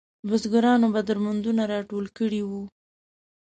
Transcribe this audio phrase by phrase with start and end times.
[0.27, 2.61] بزګرانو به درمندونه راټول کړي وو.